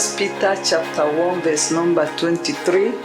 First 0.00 0.16
Peter 0.16 0.56
chapter 0.64 1.04
1 1.04 1.42
verse 1.42 1.70
number 1.72 2.08
23. 2.16 2.96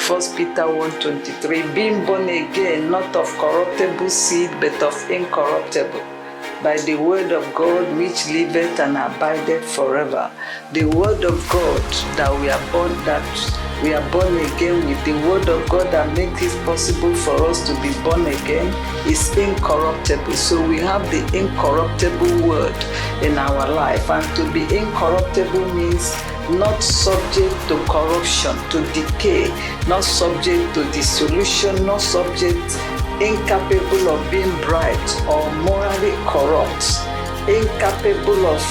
First 0.00 0.32
Peter 0.38 0.64
1:23 0.64 1.74
being 1.74 2.06
born 2.06 2.30
again 2.32 2.88
not 2.90 3.14
of 3.14 3.28
corruptible 3.36 4.08
seed 4.08 4.48
but 4.58 4.82
of 4.82 4.96
incorruptible 5.10 6.17
by 6.62 6.76
the 6.78 6.96
word 6.96 7.30
of 7.32 7.44
God 7.54 7.96
which 7.96 8.26
liveth 8.26 8.80
and 8.80 8.96
abideth 8.96 9.64
forever. 9.64 10.30
The 10.72 10.84
word 10.84 11.24
of 11.24 11.48
God 11.48 11.82
that 12.16 12.32
we 12.40 12.50
are 12.50 12.72
born 12.72 12.92
that 13.04 13.24
we 13.82 13.94
are 13.94 14.10
born 14.10 14.36
again 14.36 14.86
with 14.88 15.04
the 15.04 15.12
word 15.28 15.48
of 15.48 15.68
God 15.68 15.92
that 15.92 16.16
makes 16.16 16.42
it 16.42 16.64
possible 16.64 17.14
for 17.14 17.36
us 17.46 17.64
to 17.68 17.74
be 17.80 17.92
born 18.02 18.26
again 18.26 18.66
is 19.06 19.36
incorruptible. 19.36 20.32
So 20.32 20.66
we 20.66 20.78
have 20.78 21.08
the 21.12 21.22
incorruptible 21.38 22.48
word 22.48 22.74
in 23.22 23.38
our 23.38 23.70
life 23.70 24.10
and 24.10 24.26
to 24.36 24.50
be 24.52 24.62
incorruptible 24.76 25.74
means 25.74 26.12
not 26.50 26.82
subject 26.82 27.54
to 27.68 27.76
corruption, 27.84 28.56
to 28.70 28.80
decay, 28.92 29.48
not 29.86 30.02
subject 30.02 30.74
to 30.74 30.82
dissolution, 30.90 31.86
not 31.86 32.00
subject 32.00 32.80
incapable 33.20 34.08
of 34.08 34.30
being 34.30 34.50
bright 34.62 35.08
or 35.28 35.50
morally 35.62 36.12
corrupt, 36.26 36.84
incapable 37.48 38.46
of 38.46 38.62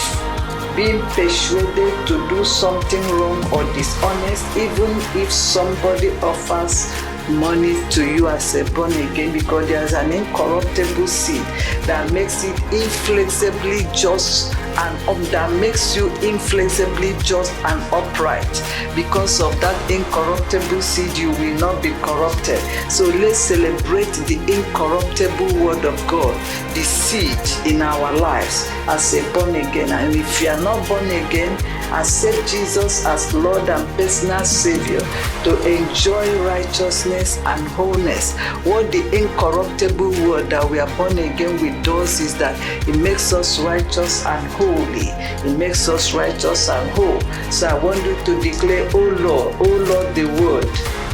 being 0.76 1.02
persuaded 1.18 2.08
to 2.08 2.30
do 2.30 2.46
something 2.46 3.02
wrong 3.10 3.44
or 3.52 3.64
dishonest, 3.74 4.46
even 4.56 4.92
if 5.20 5.32
somebody 5.32 6.10
offers 6.20 6.94
money 7.30 7.76
to 7.90 8.06
you 8.06 8.28
as 8.28 8.56
a 8.56 8.64
born 8.72 8.92
again, 8.94 9.34
because 9.34 9.68
there's 9.68 9.94
an 9.94 10.12
incorruptible 10.12 11.08
seed 11.08 11.42
that 11.86 12.12
makes 12.14 12.44
it 12.44 12.58
inflexibly 12.72 13.86
just 13.94 14.54
and 14.78 15.10
um, 15.10 15.24
that 15.32 15.52
makes 15.60 15.96
you 15.96 16.10
inflexibly 16.18 17.16
just 17.24 17.52
and 17.66 17.82
upright. 17.94 18.48
Because 18.96 19.42
of 19.42 19.60
that 19.62 19.76
incorruptible 19.92 20.82
seed, 20.82 21.18
you 21.18 21.32
will 21.32 21.58
not 21.60 21.82
be 21.82 21.92
corrupted. 22.02 22.60
So 22.92 23.06
let's 23.06 23.40
celebrate 23.40 24.12
the 24.30 24.38
incorruptible 24.48 25.64
word 25.64 25.86
of 25.86 25.96
God, 26.08 26.36
the 26.76 26.84
seed 26.84 27.40
in 27.72 27.82
our 27.82 28.14
lives 28.18 28.68
as 28.88 29.14
a 29.14 29.22
born 29.34 29.56
again. 29.56 29.92
And 29.92 30.16
if 30.16 30.42
you 30.42 30.50
are 30.50 30.62
not 30.62 30.88
born 30.88 31.06
again, 31.06 31.54
accept 31.92 32.50
Jesus 32.50 33.06
as 33.06 33.34
Lord 33.34 33.68
and 33.70 33.88
personal 33.98 34.44
Savior 34.46 35.00
to 35.44 35.56
enjoy 35.66 36.26
righteousness 36.46 37.38
and 37.46 37.66
wholeness. 37.70 38.36
What 38.66 38.92
the 38.92 39.04
incorruptible 39.16 40.12
word 40.28 40.50
that 40.50 40.70
we 40.70 40.80
are 40.80 40.98
born 40.98 41.18
again 41.18 41.62
with 41.62 41.84
does 41.84 42.20
is 42.20 42.38
that 42.38 42.56
it 42.88 42.98
makes 42.98 43.34
us 43.34 43.60
righteous 43.60 44.26
and 44.26 44.46
holy. 44.68 45.10
It 45.48 45.58
makes 45.58 45.88
us 45.88 46.14
righteous 46.14 46.70
and 46.70 46.90
whole. 46.92 47.22
So 47.52 47.68
I 47.68 47.74
want 47.84 48.04
you 48.06 48.16
to 48.26 48.42
declare, 48.42 48.90
Oh 48.94 49.00
Lord, 49.00 49.56
Oh 49.60 49.78
Lord, 49.90 50.16
the 50.16 50.26
word, 50.42 50.68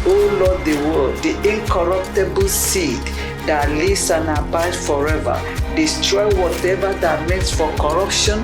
Oh 0.06 0.26
Lord, 0.42 0.66
the 0.66 0.76
word, 0.90 1.18
the 1.24 1.34
incorruptible 1.48 2.50
seed 2.50 3.02
that 3.46 3.70
lives 3.72 4.10
and 4.10 4.30
abides 4.30 4.86
forever. 4.86 5.40
Destroy 5.76 6.28
whatever 6.42 6.94
that 6.94 7.28
makes 7.30 7.52
for 7.52 7.72
corruption 7.78 8.44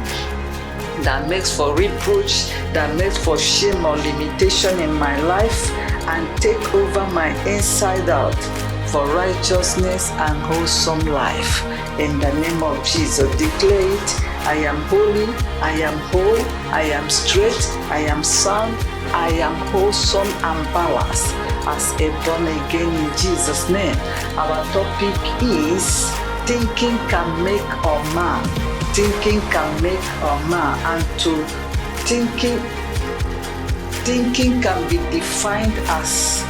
that 1.04 1.30
makes 1.30 1.56
for 1.56 1.76
reproach, 1.76 2.50
that 2.74 2.94
makes 2.98 3.18
for 3.18 3.38
shame 3.38 3.86
or 3.86 3.96
limitation 3.96 4.80
in 4.80 4.94
my 4.94 5.20
life, 5.22 5.72
and 6.08 6.42
take 6.42 6.74
over 6.74 7.06
my 7.08 7.30
inside 7.48 8.10
out 8.10 8.36
for 8.90 9.06
righteousness 9.08 10.12
and 10.12 10.38
wholesome 10.42 11.00
life. 11.08 11.64
In 12.00 12.20
the 12.20 12.34
name 12.42 12.64
of 12.64 12.84
Jesus, 12.84 13.30
declare 13.38 13.94
it. 13.94 14.29
I 14.46 14.56
am 14.56 14.82
holy, 14.90 15.28
I 15.62 15.72
am 15.82 15.98
whole, 16.10 16.42
I 16.72 16.84
am 16.84 17.10
straight, 17.10 17.66
I 17.90 18.00
am 18.00 18.24
sound, 18.24 18.76
I 19.14 19.30
am 19.30 19.56
wholesome 19.72 20.28
and 20.28 20.74
balanced 20.74 21.34
as 21.68 21.94
a 22.02 22.10
born 22.26 22.48
again 22.48 22.94
in 22.94 23.18
Jesus' 23.18 23.70
name. 23.70 23.98
Our 24.38 24.64
topic 24.74 25.16
is 25.44 26.10
thinking 26.46 26.98
can 27.10 27.44
make 27.44 27.62
a 27.62 27.96
man 28.16 28.70
thinking 28.94 29.40
can 29.52 29.82
make 29.84 30.06
a 30.24 30.34
man 30.50 30.76
and 30.92 31.20
to 31.20 31.32
thinking 32.10 32.60
thinking 34.04 34.62
can 34.62 34.82
be 34.90 34.98
defined 35.12 35.74
as 35.88 36.44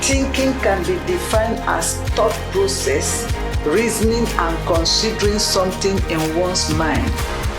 thinking 0.00 0.52
can 0.60 0.80
be 0.84 0.94
defined 1.06 1.58
as 1.66 1.96
thought 2.14 2.32
process 2.52 3.26
reasoning 3.64 4.26
and 4.26 4.66
considering 4.66 5.38
something 5.38 5.98
in 6.10 6.36
one's 6.36 6.72
mind. 6.74 7.10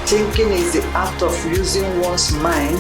Thinking 0.06 0.50
is 0.50 0.74
the 0.74 0.84
act 0.94 1.22
of 1.22 1.34
using 1.46 2.00
one's 2.02 2.34
mind 2.34 2.78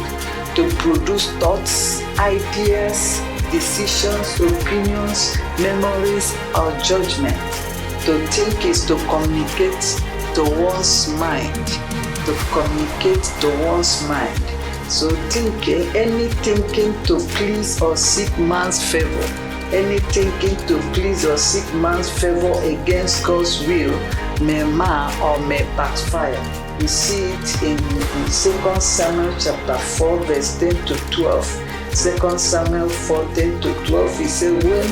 to 0.55 0.69
produce 0.77 1.31
thoughts 1.39 2.03
ideas 2.19 3.21
decisions 3.51 4.39
opinions 4.41 5.37
memories 5.59 6.35
or 6.55 6.71
judgment. 6.79 7.37
To 8.05 8.17
think 8.27 8.65
is 8.65 8.85
to 8.87 8.95
communicate 9.07 9.81
to 10.35 10.43
one's 10.43 11.07
mind, 11.09 11.67
to 12.25 12.33
communicate 12.51 13.23
to 13.41 13.49
one's 13.63 14.07
mind. 14.09 14.43
So 14.91 15.09
thinking, 15.29 15.83
any 15.95 16.27
thinking 16.43 16.91
to 17.05 17.19
please 17.37 17.81
or 17.81 17.95
seek 17.95 18.37
man's 18.37 18.83
favor, 18.91 19.42
any 19.73 19.97
thinking 19.99 20.55
to 20.67 20.79
please 20.93 21.25
or 21.25 21.35
seek 21.37 21.65
man's 21.73 22.09
favor 22.09 22.53
against 22.61 23.25
God's 23.25 23.65
will 23.67 23.97
may 24.39 24.63
mar 24.63 25.11
or 25.21 25.39
may 25.47 25.63
backfire. 25.75 26.39
We 26.79 26.87
see 26.87 27.31
it 27.31 27.63
in, 27.63 27.79
in 27.79 28.25
2 28.25 28.79
Samuel 28.79 29.35
chapter 29.39 29.77
4, 29.77 30.19
verse 30.25 30.59
10 30.59 30.85
to 30.85 30.95
12. 31.11 31.73
2 32.19 32.37
Samuel 32.37 32.89
14 32.89 33.61
to 33.61 33.85
12, 33.85 34.19
he 34.19 34.25
said, 34.25 34.63
When 34.63 34.87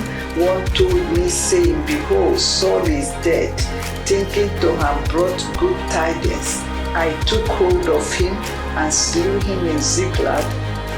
one 0.48 0.66
told 0.68 1.18
me, 1.18 1.30
saying, 1.30 1.86
Behold, 1.86 2.40
Saul 2.40 2.86
is 2.88 3.10
dead, 3.24 3.58
thinking 4.06 4.50
to 4.62 4.76
have 4.78 5.10
brought 5.10 5.40
good 5.58 5.78
tidings, 5.92 6.60
I 6.94 7.20
took 7.26 7.48
hold 7.48 7.88
of 7.88 8.14
him 8.14 8.34
and 8.78 8.94
slew 8.94 9.40
him 9.42 9.66
in 9.66 9.80
Ziklag, 9.80 10.44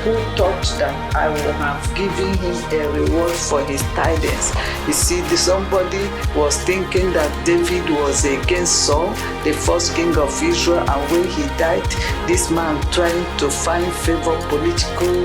who 0.04 0.14
thought 0.36 0.64
that 0.80 1.16
I 1.16 1.30
would 1.30 1.56
have 1.56 1.80
given 1.96 2.34
him 2.44 2.56
a 2.76 2.82
reward 2.92 3.32
for 3.32 3.64
his 3.64 3.82
tidings. 3.96 4.52
You 4.86 4.92
see, 4.92 5.22
somebody 5.38 6.04
was 6.36 6.58
thinking 6.64 7.14
that 7.14 7.32
David 7.46 7.90
was 7.90 8.26
against 8.26 8.86
Saul, 8.86 9.10
the 9.44 9.54
first 9.54 9.96
king 9.96 10.16
of 10.18 10.32
Israel, 10.44 10.80
and 10.80 11.12
when 11.12 11.24
he 11.30 11.44
died, 11.58 11.88
this 12.28 12.52
man 12.52 12.82
trying 12.92 13.24
to 13.38 13.50
find 13.50 13.88
favor, 14.04 14.36
political, 14.50 15.16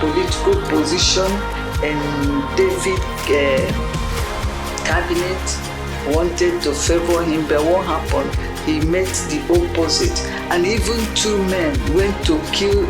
political 0.00 0.56
position, 0.72 1.30
and 1.84 2.56
David 2.56 3.00
uh, 3.28 3.92
cabinet 4.88 5.44
wanted 6.16 6.62
to 6.62 6.72
favor 6.72 7.22
him, 7.22 7.46
but 7.48 7.62
what 7.64 7.84
happened? 7.84 8.51
He 8.66 8.80
met 8.80 9.08
the 9.28 9.40
opposite, 9.50 10.18
and 10.52 10.64
even 10.64 11.00
two 11.14 11.36
men 11.46 11.74
went 11.94 12.14
to 12.26 12.40
kill 12.52 12.82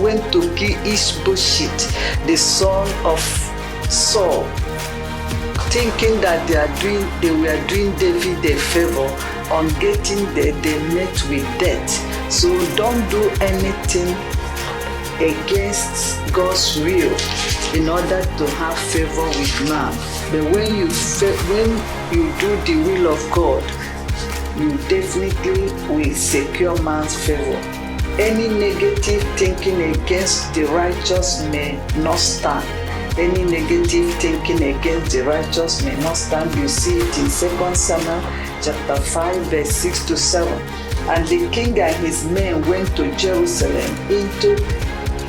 went 0.00 0.32
to 0.32 0.40
kill 0.54 0.78
Ishbosheth, 0.86 2.26
the 2.26 2.36
son 2.36 2.86
of 3.04 3.20
Saul, 3.90 4.44
thinking 5.70 6.20
that 6.20 6.46
they 6.48 6.56
are 6.56 6.72
doing 6.80 7.06
they 7.20 7.32
were 7.32 7.60
doing 7.66 7.94
David 7.96 8.44
a 8.44 8.56
favor. 8.56 9.10
On 9.52 9.68
getting 9.80 10.24
there, 10.34 10.52
they 10.62 10.78
met 10.94 11.12
with 11.28 11.44
death. 11.58 11.90
So 12.32 12.48
don't 12.76 13.02
do 13.10 13.28
anything 13.40 14.16
against 15.20 16.18
God's 16.32 16.76
will 16.78 17.12
in 17.74 17.88
order 17.88 18.22
to 18.22 18.46
have 18.56 18.78
favor 18.78 19.26
with 19.26 19.68
man. 19.68 19.92
But 20.30 20.44
when 20.54 20.74
you 20.76 20.88
when 21.50 21.70
you 22.14 22.32
do 22.40 22.56
the 22.64 22.76
will 22.86 23.12
of 23.12 23.20
God, 23.32 23.62
you 24.56 24.76
definitely 24.88 25.72
will 25.88 26.14
secure 26.14 26.80
man's 26.82 27.16
favor. 27.26 27.58
Any 28.20 28.48
negative 28.48 29.22
thinking 29.38 29.94
against 29.94 30.52
the 30.54 30.64
righteous 30.64 31.42
may 31.44 31.80
not 31.96 32.18
stand. 32.18 32.66
Any 33.18 33.44
negative 33.44 34.14
thinking 34.14 34.62
against 34.74 35.12
the 35.12 35.22
righteous 35.22 35.82
may 35.82 35.96
not 36.00 36.16
stand. 36.16 36.54
You 36.54 36.68
see 36.68 36.98
it 36.98 37.18
in 37.18 37.24
2 37.24 37.74
Samuel 37.74 38.20
chapter 38.62 38.96
5, 38.96 39.46
verse 39.46 39.70
6 39.70 40.06
to 40.06 40.16
7. 40.16 40.52
And 41.08 41.26
the 41.26 41.48
king 41.50 41.78
and 41.80 41.96
his 42.04 42.24
men 42.26 42.60
went 42.68 42.94
to 42.96 43.14
Jerusalem 43.16 43.96
into 44.10 44.56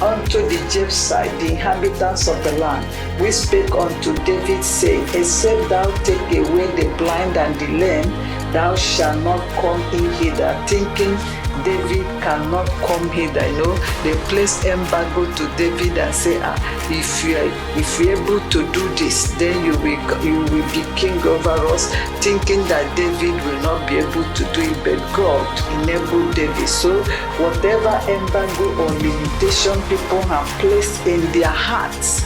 unto 0.02 0.42
the 0.48 0.58
Jebusites, 0.72 1.34
uh, 1.34 1.38
the 1.40 1.52
inhabitants 1.52 2.28
of 2.28 2.44
the 2.44 2.54
land. 2.54 2.86
We 3.22 3.32
spake 3.32 3.72
unto 3.72 4.14
David, 4.26 4.64
saying, 4.64 5.04
Except 5.14 5.70
thou 5.70 5.86
take 6.04 6.38
away 6.38 6.68
the 6.76 6.94
blind 6.98 7.38
and 7.38 7.60
the 7.60 7.68
lame, 7.68 8.10
thou 8.54 8.76
shalt 8.76 9.24
not 9.24 9.42
come 9.62 9.82
in 9.94 10.12
hither, 10.14 10.54
thinking 10.68 11.18
David 11.64 12.06
cannot 12.22 12.68
come 12.86 13.10
hither. 13.12 13.46
You 13.48 13.58
know, 13.58 13.76
they 14.04 14.16
place 14.30 14.66
embargo 14.66 15.32
to 15.36 15.44
David 15.58 15.98
and 15.98 16.14
say, 16.14 16.40
ah, 16.42 16.58
if 16.90 17.24
you 17.24 17.38
are 17.38 17.52
if 17.78 18.00
you're 18.00 18.18
able 18.18 18.42
to 18.50 18.60
do 18.72 18.84
this, 18.96 19.32
then 19.38 19.64
you 19.66 19.78
will 19.80 20.02
you 20.24 20.40
will 20.52 20.70
be 20.74 20.84
king 20.96 21.18
over 21.28 21.56
us, 21.74 21.94
thinking 22.24 22.64
that 22.68 22.86
David 22.96 23.34
will 23.46 23.62
not 23.62 23.88
be 23.88 23.98
able 23.98 24.24
to 24.24 24.44
do 24.54 24.62
it, 24.62 24.78
but 24.84 25.00
God 25.16 25.46
enabled 25.82 26.36
David. 26.36 26.68
So 26.68 27.04
whatever 27.40 27.94
embargo 28.10 28.66
or 28.82 28.92
limitation 29.00 29.78
people 29.90 30.22
have 30.34 30.48
placed 30.60 31.06
in 31.08 31.22
their 31.32 31.54
hearts 31.54 32.24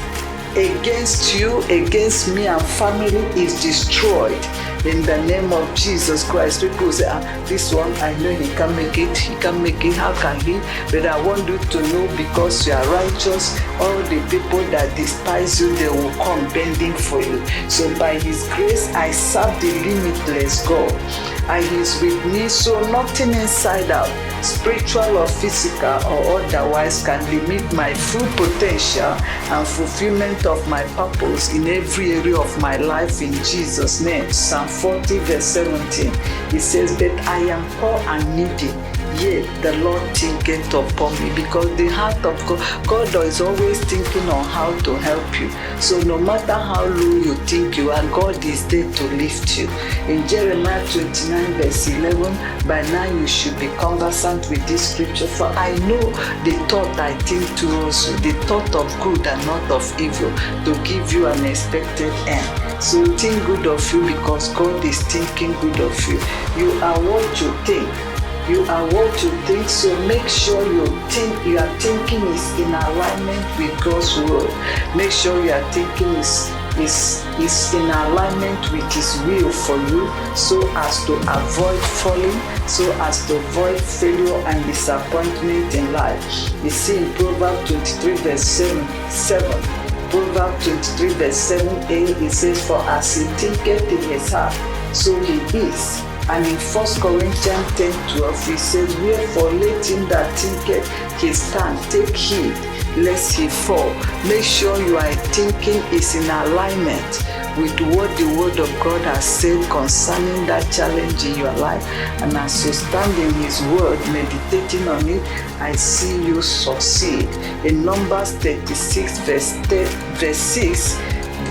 against 0.58 1.40
you, 1.40 1.62
against 1.64 2.34
me 2.34 2.48
and 2.48 2.62
family 2.62 3.22
is 3.40 3.62
destroyed 3.62 4.44
in 4.86 5.04
the 5.04 5.24
name 5.26 5.54
of 5.54 5.76
Jesus 5.76 6.24
Christ. 6.24 6.62
People 6.62 6.92
say, 6.92 7.06
ah, 7.08 7.22
this 7.46 7.74
one, 7.74 7.94
I 7.98 8.18
know 8.18 8.34
he 8.34 8.48
can 8.56 8.76
make 8.76 8.98
it, 8.98 9.16
he 9.16 9.36
can 9.36 9.62
make 9.62 9.86
it, 9.86 9.94
how 9.94 10.14
can 10.20 10.40
he? 10.42 10.60
But 10.92 11.06
I 11.06 11.22
want 11.26 11.48
you 11.48 11.60
to 11.60 11.82
know 11.94 12.18
because 12.18 12.66
you 12.66 12.74
are 12.74 12.88
righteous, 12.88 13.60
all 13.80 13.98
the 14.10 14.26
people 14.32 14.64
that 14.72 14.96
despise 14.98 15.62
you, 15.62 15.76
they 15.76 15.90
will 15.90 16.12
come 16.16 16.52
bending 16.52 16.94
for 16.94 17.22
you. 17.22 17.46
So 17.70 17.88
by 18.00 18.18
his 18.20 18.48
grace, 18.56 18.88
I 18.96 19.12
serve 19.12 19.62
the 19.62 19.72
limitless 19.72 20.68
God. 20.68 21.37
And 21.50 21.66
he's 21.66 22.02
with 22.02 22.26
me, 22.26 22.50
so 22.50 22.80
nothing 22.92 23.34
inside 23.34 23.90
out 23.92 24.10
spiritual 24.44 25.18
or 25.18 25.28
physical 25.28 25.96
or 26.08 26.42
otherwise 26.42 27.04
can 27.04 27.24
limit 27.26 27.74
my 27.74 27.94
full 27.94 28.28
potential 28.36 29.12
and 29.52 29.68
fulfillment 29.68 30.46
of 30.46 30.68
my 30.68 30.84
purpose 30.96 31.54
in 31.54 31.68
every 31.68 32.14
area 32.14 32.38
of 32.38 32.62
my 32.62 32.78
life 32.78 33.22
in 33.22 33.34
Jesus' 33.34 34.02
name. 34.02 34.32
Psalm 34.32 34.68
40, 34.68 35.20
verse 35.20 35.46
17. 35.46 36.12
It 36.54 36.62
says, 36.62 36.98
But 36.98 37.12
I 37.28 37.40
am 37.40 37.70
poor 37.80 38.00
and 38.00 38.36
needy 38.36 38.97
yet 39.20 39.46
the 39.62 39.76
Lord 39.78 40.02
thinketh 40.16 40.74
upon 40.74 41.14
me 41.22 41.34
because 41.36 41.76
the 41.78 41.88
heart 41.88 42.24
of 42.26 42.38
God, 42.48 42.88
God 42.88 43.16
is 43.26 43.42
always 43.42 43.80
thinking 43.86 44.30
on 44.30 44.44
how 44.46 44.78
to 44.80 44.96
help 44.96 45.40
you. 45.40 45.50
So 45.82 46.00
no 46.02 46.18
matter 46.18 46.54
how 46.54 46.86
low 46.86 47.16
you 47.16 47.36
think 47.46 47.78
you 47.78 47.92
are, 47.92 48.04
God 48.10 48.44
is 48.46 48.68
there 48.68 48.92
to 48.92 49.04
lift 49.16 49.58
you. 49.58 49.68
In 50.08 50.28
Jeremiah 50.28 50.86
29 50.92 51.54
verse 51.54 51.88
11, 51.88 52.68
by 52.68 52.82
now 52.94 53.06
you 53.06 53.28
should 53.28 53.58
be 53.60 53.68
conversant 53.78 54.50
with 54.50 54.66
this 54.68 54.94
scripture. 54.94 55.28
For 55.28 55.48
I 55.48 55.76
know 55.88 56.02
the 56.44 56.54
thought 56.70 57.00
I 57.00 57.18
think 57.20 57.46
towards 57.58 58.10
you, 58.10 58.18
the 58.18 58.34
thought 58.46 58.76
of 58.76 58.88
good 59.02 59.26
and 59.26 59.46
not 59.46 59.72
of 59.72 59.86
evil, 60.00 60.32
to 60.66 60.82
give 60.84 61.12
you 61.12 61.28
an 61.28 61.46
expected 61.46 62.14
end. 62.28 62.84
So 62.84 63.06
think 63.18 63.46
good 63.46 63.66
of 63.68 63.82
you 63.92 64.06
because 64.06 64.50
God 64.54 64.84
is 64.86 65.02
thinking 65.04 65.54
good 65.62 65.80
of 65.80 66.08
you. 66.08 66.20
You 66.58 66.72
are 66.82 67.00
what 67.02 67.42
you 67.42 67.52
think 67.66 68.17
you 68.50 68.62
are 68.64 68.86
what 68.94 69.12
you 69.24 69.30
think 69.44 69.68
so. 69.68 69.92
Make 70.08 70.28
sure 70.28 70.62
you 70.72 70.86
think 71.10 71.46
your 71.46 71.68
thinking 71.80 72.24
is 72.28 72.60
in 72.60 72.74
alignment 72.74 73.46
with 73.60 73.76
god's 73.84 74.18
word. 74.20 74.50
Make 74.96 75.12
sure 75.12 75.44
your 75.44 75.62
thinking 75.72 76.16
is 76.16 76.50
is 76.78 77.26
is 77.40 77.74
in 77.74 77.90
alignment 77.90 78.72
with 78.72 78.88
his 78.94 79.20
will 79.26 79.52
for 79.52 79.78
you 79.92 80.08
so 80.36 80.62
as 80.78 81.04
to 81.06 81.14
avoid 81.28 81.80
falling 82.00 82.40
so 82.68 82.90
as 83.02 83.26
to 83.28 83.36
avoid 83.36 83.82
failure 83.82 84.38
and 84.48 84.64
disappointment 84.66 85.74
in 85.76 85.92
life. 85.92 86.24
You 86.64 86.70
see 86.70 86.98
in 86.98 87.14
proverbs 87.14 87.70
23 87.70 88.16
verse 88.18 88.44
7 88.44 89.10
7 89.10 89.88
Proverbs 90.10 90.66
23 90.66 91.10
verse 91.20 91.52
7a 91.52 92.22
it 92.22 92.32
says 92.32 92.66
for 92.66 92.80
as 92.96 93.16
he 93.18 93.24
thinketh 93.36 93.92
in 93.92 94.10
his 94.10 94.32
heart 94.32 94.54
so 94.96 95.20
he 95.20 95.36
is 95.58 96.02
and 96.30 96.46
in 96.46 96.56
1 96.56 96.86
Corinthians 97.00 97.78
10 97.78 98.18
12, 98.18 98.48
he 98.48 98.58
says, 98.58 98.96
Wherefore 98.98 99.52
let 99.52 99.86
him 99.86 100.08
that 100.10 100.38
thinketh 100.38 100.88
his 101.22 101.42
stand 101.42 101.80
take 101.90 102.16
heed 102.16 102.54
lest 102.98 103.38
he 103.38 103.48
fall. 103.48 103.94
Make 104.28 104.44
sure 104.44 104.76
your 104.82 105.02
thinking 105.32 105.82
is 105.94 106.16
in 106.16 106.30
alignment 106.30 107.24
with 107.58 107.80
what 107.96 108.16
the 108.18 108.36
word 108.38 108.60
of 108.60 108.70
God 108.84 109.02
has 109.02 109.24
said 109.24 109.70
concerning 109.70 110.46
that 110.48 110.70
challenge 110.72 111.24
in 111.24 111.38
your 111.38 111.54
life. 111.54 111.86
And 112.22 112.36
as 112.36 112.66
you 112.66 112.74
stand 112.74 113.18
in 113.18 113.34
his 113.44 113.62
word, 113.80 114.00
meditating 114.12 114.88
on 114.88 115.08
it, 115.08 115.24
I 115.62 115.74
see 115.74 116.24
you 116.26 116.42
succeed. 116.42 117.28
In 117.66 117.86
Numbers 117.86 118.32
36, 118.34 119.20
verse, 119.20 119.54
10, 119.68 119.86
verse 120.16 120.38
6, 120.38 121.00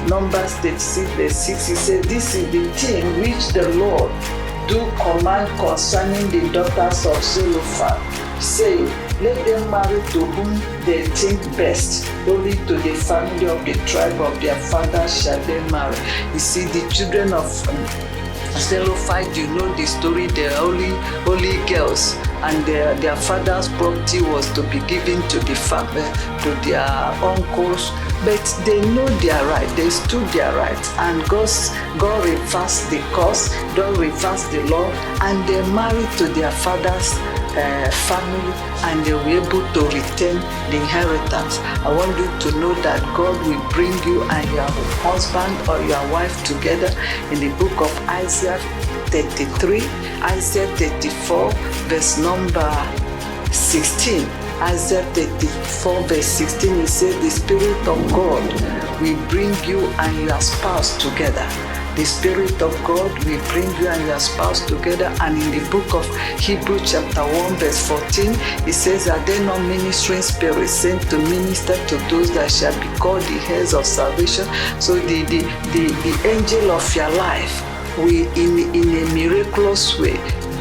Numbers 0.08 0.55
36, 0.56 1.11
verse 1.12 1.37
6, 1.37 1.67
he 1.67 1.75
said, 1.75 2.05
This 2.05 2.34
is 2.34 2.50
the 2.52 2.70
thing 2.73 3.20
which 3.20 3.49
the 3.49 3.69
Lord 3.70 4.12
do 4.68 4.90
command 4.96 5.48
concerning 5.60 6.28
the 6.30 6.52
daughters 6.52 7.06
of 7.06 7.22
Zelophehad, 7.22 8.42
saying, 8.42 8.86
Let 9.22 9.44
them 9.46 9.70
marry 9.70 10.00
to 10.12 10.24
whom 10.24 10.84
they 10.84 11.06
think 11.06 11.40
best, 11.56 12.06
only 12.26 12.52
to 12.66 12.74
the 12.76 12.94
family 12.94 13.46
of 13.46 13.64
the 13.64 13.74
tribe 13.86 14.20
of 14.20 14.40
their 14.40 14.56
father 14.56 15.06
shall 15.08 15.40
they 15.44 15.60
marry. 15.70 15.96
You 16.32 16.38
see, 16.38 16.64
the 16.66 16.88
children 16.90 17.32
of 17.32 17.46
um, 17.68 17.86
Zelophehad, 18.58 19.36
you 19.36 19.46
know 19.48 19.72
the 19.76 19.86
story, 19.86 20.26
they're 20.26 20.56
only, 20.58 20.90
and 22.43 22.64
their, 22.66 22.94
their 22.96 23.16
father's 23.16 23.69
property 23.78 24.22
was 24.22 24.50
to 24.52 24.62
be 24.64 24.81
given 24.87 25.20
to 25.28 25.38
the 25.40 25.54
family, 25.54 26.06
to 26.43 26.50
their 26.69 26.87
uncles, 27.32 27.90
but 28.25 28.44
they 28.64 28.81
know 28.94 29.06
their 29.19 29.44
right, 29.46 29.69
they 29.76 29.90
stood 29.90 30.26
their 30.28 30.54
rights 30.54 30.88
and 30.98 31.22
God's, 31.28 31.70
God 31.98 32.25
reversed 32.25 32.90
the 32.90 33.00
cause, 33.12 33.48
God 33.75 33.96
reversed 33.98 34.50
the 34.52 34.62
law, 34.64 34.87
and 35.22 35.37
they 35.48 35.60
married 35.72 36.10
to 36.19 36.26
their 36.28 36.50
father's 36.50 37.12
uh, 37.56 37.90
family 38.06 38.52
and 38.84 39.04
they 39.04 39.14
were 39.14 39.40
able 39.40 39.64
to 39.72 39.81
retain 39.88 40.37
the 40.70 40.76
inheritance. 40.76 41.58
I 41.84 41.90
want 41.96 42.16
you 42.19 42.50
to 42.50 42.58
know 42.58 42.75
that 42.82 43.00
God 43.16 43.34
will 43.46 43.62
bring 43.70 43.92
you 44.04 44.22
and 44.22 44.46
your 44.50 44.69
husband 45.00 45.56
or 45.69 45.81
your 45.88 46.04
wife 46.12 46.37
together 46.44 46.90
in 47.32 47.40
the 47.40 47.50
book 47.58 47.81
of 47.81 48.08
Isaiah 48.08 48.60
33, 49.22 49.80
Isaiah 50.24 50.68
34, 50.76 51.50
verse 51.88 52.18
number 52.18 52.70
16. 53.50 54.28
Isaiah 54.60 55.04
34, 55.14 56.02
verse 56.02 56.26
16, 56.26 56.80
it 56.80 56.88
says, 56.88 57.14
The 57.22 57.30
Spirit 57.30 57.88
of 57.88 58.12
God 58.12 58.44
will 59.00 59.28
bring 59.28 59.54
you 59.64 59.86
and 60.04 60.28
your 60.28 60.40
spouse 60.42 60.98
together 61.02 61.48
the 61.96 62.04
Spirit 62.04 62.60
of 62.60 62.76
God 62.84 63.10
will 63.24 63.42
bring 63.52 63.70
you 63.80 63.88
and 63.88 64.06
your 64.06 64.20
spouse 64.20 64.60
together. 64.66 65.06
And 65.22 65.42
in 65.42 65.50
the 65.50 65.70
book 65.70 65.94
of 65.94 66.04
Hebrew, 66.38 66.78
chapter 66.84 67.22
1, 67.22 67.54
verse 67.54 67.88
14, 67.88 68.36
it 68.68 68.74
says, 68.74 69.08
Are 69.08 69.18
there 69.24 69.42
not 69.46 69.62
ministering 69.62 70.20
spirits 70.20 70.72
sent 70.72 71.00
to 71.08 71.16
minister 71.16 71.74
to 71.86 71.96
those 72.10 72.30
that 72.34 72.50
shall 72.50 72.78
be 72.78 72.98
called 72.98 73.22
the 73.22 73.40
heirs 73.48 73.72
of 73.72 73.86
salvation? 73.86 74.44
So 74.78 74.96
the, 74.96 75.22
the, 75.22 75.40
the, 75.72 75.88
the 76.04 76.28
angel 76.28 76.70
of 76.70 76.94
your 76.94 77.08
life 77.12 77.75
will, 77.98 78.26
in, 78.37 78.75
in 78.75 78.88
a 79.02 79.14
miraculous 79.14 79.98
way, 79.98 80.16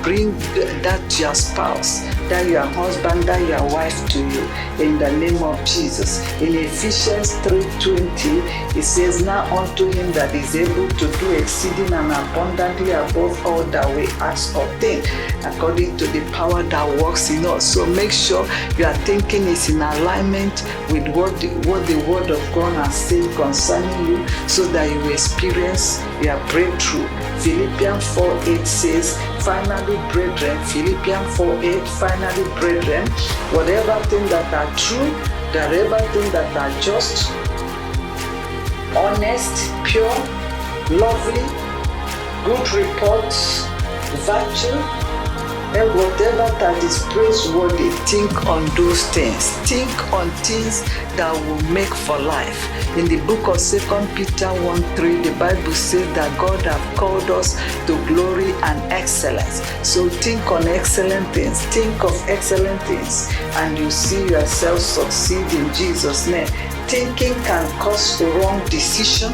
bring 0.06 0.38
that 0.84 1.20
your 1.20 1.34
spouse, 1.34 2.02
that 2.30 2.48
your 2.48 2.62
husband, 2.62 3.24
that 3.24 3.42
your 3.50 3.64
wife 3.74 4.08
to 4.08 4.20
you 4.20 4.42
in 4.78 5.00
the 5.00 5.12
name 5.18 5.42
of 5.42 5.58
Jesus. 5.66 6.22
In 6.40 6.54
Ephesians 6.54 7.34
3:20, 7.42 8.78
it 8.78 8.84
says, 8.84 9.26
Now 9.26 9.44
unto 9.58 9.92
him 9.92 10.12
that 10.12 10.36
is 10.36 10.56
able 10.56 10.88
to 10.88 11.08
do 11.18 11.32
exceeding 11.32 11.92
and 11.92 12.12
abundantly 12.12 12.92
above 12.92 13.44
all 13.48 13.64
that 13.64 13.88
we 13.96 14.06
ask 14.22 14.56
or 14.56 14.68
think, 14.78 15.10
according 15.44 15.98
to 15.98 16.06
the 16.08 16.22
power 16.32 16.62
that 16.62 17.02
works 17.02 17.32
in 17.32 17.44
us. 17.44 17.66
So 17.66 17.88
make 17.88 18.12
sure 18.12 18.46
your 18.78 18.94
thinking 19.10 19.48
is 19.48 19.70
in 19.70 19.82
alignment 19.82 20.64
with 20.92 21.08
what 21.16 21.40
the, 21.42 21.48
what 21.68 21.88
the 21.88 21.98
word 22.08 22.30
of 22.30 22.42
God 22.54 22.74
has 22.76 22.94
said 22.94 23.26
concerning 23.36 24.06
you 24.06 24.28
so 24.48 24.66
that 24.68 24.86
you 24.92 25.12
experience 25.12 26.00
your 26.22 26.38
breakthrough. 26.50 27.10
Philippians 27.40 28.08
4 28.16 28.40
8 28.44 28.68
says, 28.68 29.18
Finally, 29.44 29.98
brethren, 30.12 30.58
Philippians 30.66 31.38
4 31.38 31.64
8, 31.64 31.88
finally, 32.00 32.44
brethren, 32.60 33.08
whatever 33.52 34.04
things 34.06 34.30
that 34.30 34.54
are 34.54 34.70
true, 34.76 35.12
whatever 35.54 36.00
things 36.14 36.32
that 36.32 36.56
are 36.58 36.82
just, 36.82 37.32
honest, 38.96 39.72
pure, 39.84 40.16
lovely, 41.00 41.46
good 42.46 42.66
reports, 42.74 43.66
virtue, 44.26 45.25
and 45.76 45.90
whatever 45.94 46.48
that 46.60 46.82
is 46.84 47.04
praiseworthy, 47.12 47.90
think 48.08 48.46
on 48.46 48.64
those 48.78 49.04
things. 49.10 49.52
Think 49.68 49.92
on 50.14 50.30
things 50.48 50.84
that 51.18 51.34
will 51.34 51.62
make 51.70 51.94
for 51.94 52.18
life. 52.18 52.58
In 52.98 53.06
the 53.08 53.20
book 53.28 53.46
of 53.50 53.60
Second 53.60 54.08
Peter 54.16 54.48
1 54.48 54.82
3, 54.96 55.22
the 55.22 55.36
Bible 55.38 55.74
says 55.74 56.08
that 56.16 56.32
God 56.40 56.62
have 56.62 56.98
called 56.98 57.30
us 57.30 57.60
to 57.88 57.94
glory 58.08 58.52
and 58.64 58.80
excellence. 58.90 59.62
So 59.84 60.08
think 60.08 60.50
on 60.50 60.66
excellent 60.66 61.28
things. 61.34 61.62
Think 61.76 62.04
of 62.06 62.16
excellent 62.30 62.82
things, 62.84 63.30
and 63.56 63.78
you 63.78 63.92
see 63.92 64.24
yourself 64.30 64.80
succeed 64.80 65.46
in 65.54 65.74
Jesus' 65.74 66.26
name. 66.28 66.48
Thinking 66.88 67.34
can 67.44 67.70
cause 67.82 68.18
the 68.18 68.28
wrong 68.40 68.64
decision. 68.70 69.34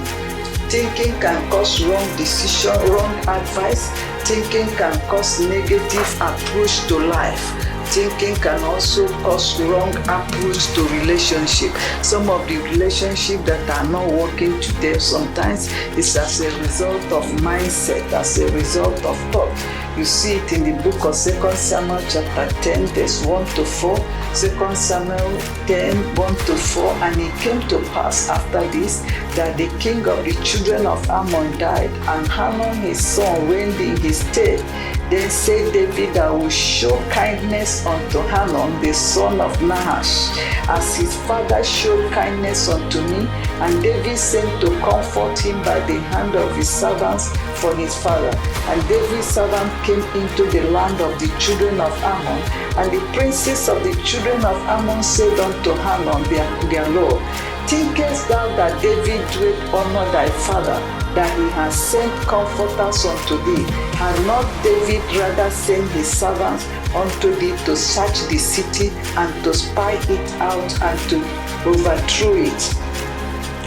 Thinking 0.71 1.19
can 1.19 1.51
cause 1.51 1.83
wrong 1.83 2.07
decision, 2.15 2.71
wrong 2.89 3.13
advice 3.27 3.89
thinking 4.23 4.67
can 4.77 4.97
cause 5.09 5.41
negative 5.41 6.21
approach 6.21 6.87
to 6.87 6.97
life 6.97 7.71
thinking 7.91 8.35
can 8.35 8.63
also 8.63 9.05
cause 9.21 9.59
wrong 9.63 9.93
approach 10.07 10.63
to 10.75 10.87
relationship. 10.99 11.75
Some 12.01 12.29
of 12.29 12.47
the 12.47 12.57
relationship 12.59 13.43
that 13.43 13.69
are 13.69 13.91
not 13.91 14.09
working 14.13 14.61
today 14.61 14.97
sometimes 14.97 15.67
is 15.97 16.15
as 16.15 16.39
a 16.39 16.49
result 16.59 17.03
of 17.11 17.25
mindset, 17.43 18.09
as 18.13 18.39
a 18.39 18.49
result 18.53 18.95
of 19.03 19.17
thought. 19.33 19.51
You 19.97 20.05
see 20.05 20.35
it 20.35 20.53
in 20.53 20.63
the 20.63 20.81
book 20.83 21.03
of 21.03 21.15
Second 21.15 21.57
Samuel 21.57 21.99
chapter 22.07 22.47
10, 22.61 22.87
verse 22.87 23.25
1 23.25 23.45
to 23.55 23.65
4. 23.65 23.97
2 24.33 24.75
Samuel 24.75 25.37
10, 25.67 26.15
1 26.15 26.35
to 26.35 26.55
4. 26.55 26.93
And 27.03 27.19
it 27.19 27.33
came 27.41 27.59
to 27.67 27.79
pass 27.89 28.29
after 28.29 28.65
this 28.71 29.01
that 29.35 29.57
the 29.57 29.67
king 29.79 30.07
of 30.07 30.23
the 30.23 30.33
children 30.45 30.85
of 30.85 31.07
Ammon 31.09 31.57
died, 31.57 31.91
and 32.07 32.25
Hanun 32.27 32.77
his 32.77 33.05
son 33.05 33.49
reigned 33.49 33.79
in 33.81 33.97
his 33.97 34.19
stead. 34.19 34.61
Then 35.11 35.29
said 35.29 35.73
David, 35.73 36.15
I 36.15 36.31
will 36.31 36.49
show 36.49 36.97
kindness 37.09 37.85
unto 37.85 38.19
Hanun, 38.19 38.81
the 38.81 38.93
son 38.93 39.41
of 39.41 39.61
Nahash, 39.61 40.31
as 40.69 40.95
his 40.95 41.13
father 41.27 41.61
showed 41.65 42.09
kindness 42.13 42.69
unto 42.69 43.01
me. 43.01 43.27
And 43.59 43.83
David 43.83 44.17
sent 44.17 44.61
to 44.61 44.69
comfort 44.79 45.37
him 45.37 45.61
by 45.63 45.81
the 45.81 45.99
hand 46.15 46.33
of 46.35 46.55
his 46.55 46.69
servants 46.69 47.27
for 47.59 47.75
his 47.75 47.93
father. 48.01 48.31
And 48.71 48.87
David's 48.87 49.27
servant 49.27 49.69
came 49.83 49.99
into 50.15 50.45
the 50.45 50.63
land 50.71 51.01
of 51.01 51.19
the 51.19 51.27
children 51.37 51.81
of 51.81 51.91
Ammon. 52.01 52.41
And 52.79 52.89
the 52.95 53.05
princes 53.11 53.67
of 53.67 53.83
the 53.83 53.93
children 54.05 54.45
of 54.45 54.55
Ammon 54.69 55.03
said 55.03 55.37
unto 55.37 55.73
Hanun, 55.73 56.23
their, 56.29 56.47
their 56.71 56.87
Lord, 56.87 57.21
Thinkest 57.67 58.29
thou 58.29 58.47
that 58.55 58.81
David 58.81 59.27
doeth 59.33 59.73
honor 59.73 60.09
thy 60.13 60.29
father? 60.29 61.00
That 61.15 61.37
he 61.37 61.49
has 61.51 61.73
sent 61.75 62.11
comforters 62.27 63.05
unto 63.05 63.37
thee. 63.45 63.63
Had 63.95 64.25
not 64.25 64.45
David 64.63 65.03
rather 65.15 65.49
sent 65.49 65.89
his 65.91 66.07
servants 66.07 66.67
unto 66.95 67.35
thee 67.35 67.55
to 67.65 67.75
search 67.75 68.27
the 68.29 68.37
city 68.37 68.89
and 69.17 69.43
to 69.43 69.53
spy 69.53 69.93
it 70.09 70.31
out 70.39 70.81
and 70.81 70.99
to 71.09 71.17
overthrow 71.67 72.35
it? 72.35 72.61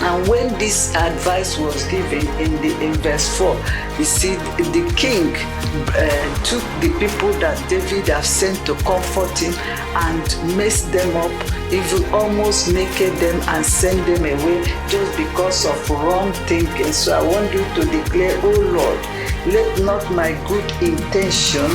And 0.04 0.28
when 0.28 0.52
this 0.58 0.94
advice 0.94 1.56
was 1.56 1.82
given 1.86 2.26
in 2.38 2.52
the 2.60 2.78
in 2.84 2.92
verse 3.00 3.38
4, 3.38 3.56
you 3.98 4.04
see 4.04 4.34
the 4.36 4.92
king 4.96 5.34
uh, 5.96 6.44
took 6.44 6.62
the 6.84 6.92
people 7.00 7.32
that 7.40 7.56
David 7.70 8.08
had 8.08 8.22
sent 8.22 8.66
to 8.66 8.74
comfort 8.84 9.38
him 9.38 9.54
and 9.96 10.56
messed 10.58 10.92
them 10.92 11.16
up, 11.16 11.32
even 11.72 12.04
almost 12.12 12.70
naked 12.70 13.14
them 13.16 13.40
and 13.48 13.64
sent 13.64 14.04
them 14.04 14.26
away 14.26 14.62
just 14.88 15.16
because 15.16 15.64
of 15.64 15.88
wrong 15.88 16.34
thinking. 16.48 16.92
So 16.92 17.18
I 17.18 17.22
want 17.22 17.50
you 17.54 17.64
to 17.64 17.90
declare, 17.90 18.38
Oh 18.42 18.60
Lord, 18.60 19.00
let 19.54 19.80
not 19.82 20.04
my 20.12 20.32
good 20.46 20.70
intention 20.82 21.70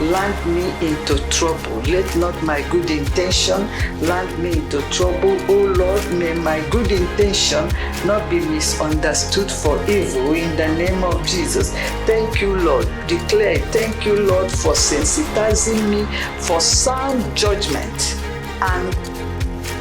land 0.00 0.54
me 0.54 0.70
into 0.86 1.18
trouble. 1.28 1.80
Let 1.82 2.16
not 2.16 2.40
my 2.42 2.62
good 2.70 2.90
intention 2.90 3.68
land 4.00 4.38
me 4.38 4.58
into 4.58 4.80
trouble. 4.90 5.36
Oh 5.48 5.74
Lord, 5.76 6.04
may 6.12 6.34
my 6.34 6.60
good 6.70 6.92
intention 6.92 7.68
not 8.06 8.28
be 8.30 8.40
misunderstood 8.40 9.50
for 9.50 9.76
evil 9.90 10.32
in 10.32 10.56
the 10.56 10.68
name 10.68 11.02
of 11.02 11.26
Jesus. 11.26 11.72
Thank 12.06 12.40
you, 12.40 12.56
Lord. 12.56 12.86
Declare, 13.06 13.58
thank 13.72 14.06
you, 14.06 14.20
Lord, 14.26 14.50
for 14.50 14.74
sensitizing 14.74 15.88
me 15.90 16.06
for 16.40 16.60
sound 16.60 17.36
judgment 17.36 18.16
and 18.60 18.94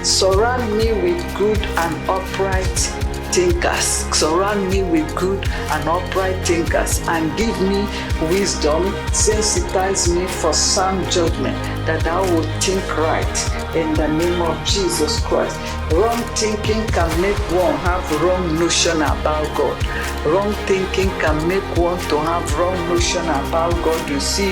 surround 0.06 0.78
me 0.78 0.94
with 0.94 1.38
good 1.38 1.62
and 1.62 2.10
upright 2.10 3.07
thinkers. 3.34 4.06
Surround 4.16 4.70
me 4.70 4.84
with 4.84 5.08
good 5.16 5.48
and 5.48 5.90
upright 5.90 6.36
thinkers 6.46 7.00
and 7.08 7.36
give 7.38 7.60
me 7.62 7.88
wisdom. 8.30 8.84
Sensitize 9.12 10.14
me 10.14 10.26
for 10.28 10.54
sound 10.54 11.10
judgment 11.12 11.56
that 11.86 12.06
I 12.08 12.20
will 12.20 12.44
think 12.60 12.86
right 12.98 13.38
in 13.76 13.94
the 13.94 14.08
name 14.08 14.42
of 14.42 14.56
Jesus 14.66 15.20
Christ. 15.22 15.58
Wrong 15.94 16.22
thinking 16.36 16.86
can 16.88 17.10
make 17.22 17.40
one 17.52 17.76
have 17.88 18.06
wrong 18.22 18.60
notion 18.60 18.98
about 18.98 19.48
God. 19.56 19.78
Wrong 20.26 20.54
thinking 20.66 21.10
can 21.20 21.48
make 21.48 21.68
one 21.78 22.00
to 22.10 22.18
have 22.20 22.58
wrong 22.58 22.78
notion 22.90 23.24
about 23.24 23.72
God. 23.84 24.10
You 24.10 24.20
see 24.20 24.52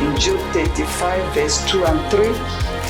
in 0.00 0.16
Job 0.16 0.40
35 0.52 1.34
verse 1.34 1.58
2 1.70 1.84
and 1.84 2.00
3. 2.10 2.32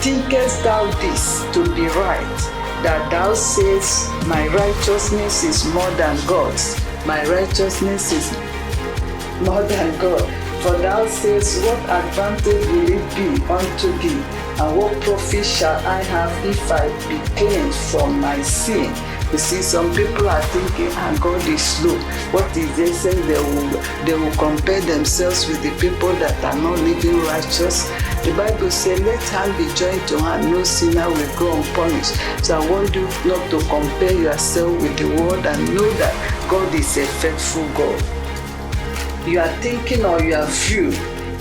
Thinkest 0.03 0.63
thou 0.63 0.85
this 1.01 1.45
to 1.53 1.65
be 1.75 1.87
right? 1.89 2.66
That 2.83 3.11
thou 3.11 3.35
sayest, 3.35 4.11
My 4.27 4.47
righteousness 4.49 5.45
is 5.45 5.65
more 5.73 5.91
than 5.93 6.17
God's. 6.27 6.77
My 7.07 7.25
righteousness 7.27 8.13
is 8.13 8.33
more 9.47 9.63
than 9.63 9.99
God. 10.01 10.23
For 10.63 10.77
thou 10.79 11.07
sayest, 11.07 11.65
What 11.65 11.79
advantage 11.89 12.67
will 12.67 12.93
it 12.93 13.07
be 13.17 13.29
unto 13.47 13.89
thee? 13.99 14.23
And 14.59 14.77
what 14.77 15.01
profit 15.03 15.45
shall 15.45 15.79
I 15.87 16.03
have 16.03 16.33
if 16.47 16.73
I 16.73 16.89
be 17.09 17.19
cleansed 17.37 17.79
from 17.91 18.21
my 18.21 18.41
sin? 18.43 18.91
You 19.33 19.39
see, 19.39 19.61
some 19.61 19.93
people 19.95 20.29
are 20.29 20.43
thinking, 20.55 20.89
ah, 20.93 21.19
God 21.21 21.45
is 21.49 21.61
slow. 21.61 21.99
What 22.31 22.57
is 22.57 22.71
they 22.77 22.93
saying? 22.93 23.27
They 23.27 23.35
will, 23.35 23.83
they 24.07 24.15
will 24.15 24.33
compare 24.37 24.81
themselves 24.81 25.49
with 25.49 25.61
the 25.65 25.73
people 25.81 26.13
that 26.23 26.39
are 26.45 26.57
not 26.57 26.79
living 26.79 27.19
righteous. 27.27 27.89
The 28.25 28.33
Bible 28.37 28.71
says, 28.71 29.01
let 29.01 29.21
hand 29.35 29.57
be 29.59 29.67
joined 29.75 30.07
to 30.09 30.19
hand, 30.21 30.51
no 30.51 30.63
sinner 30.63 31.09
will 31.09 31.39
go 31.39 31.57
unpunished. 31.57 32.15
So 32.45 32.61
I 32.61 32.71
want 32.71 32.95
you 32.95 33.03
not 33.27 33.51
to 33.51 33.59
compare 33.67 34.15
yourself 34.15 34.81
with 34.81 34.97
the 34.97 35.09
world 35.09 35.45
and 35.45 35.75
know 35.75 35.91
that 35.95 36.15
God 36.49 36.73
is 36.73 36.97
a 36.97 37.05
faithful 37.19 37.67
God. 37.75 38.01
You 39.27 39.41
are 39.41 39.53
thinking 39.61 40.05
or 40.05 40.23
you 40.23 40.37
are 40.37 40.47
view, 40.47 40.93